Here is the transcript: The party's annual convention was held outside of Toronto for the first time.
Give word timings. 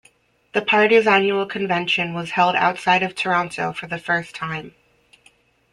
The 0.55 0.63
party's 0.63 1.05
annual 1.05 1.45
convention 1.45 2.15
was 2.15 2.31
held 2.31 2.55
outside 2.55 3.03
of 3.03 3.13
Toronto 3.13 3.71
for 3.71 3.85
the 3.85 3.99
first 3.99 4.33
time. 4.33 4.73